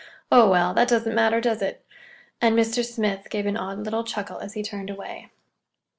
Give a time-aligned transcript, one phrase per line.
[0.31, 1.85] "Oh, well, that doesn't matter, does it?"
[2.41, 2.83] And Mr.
[2.83, 5.29] Smith gave an odd little chuckle as he turned away.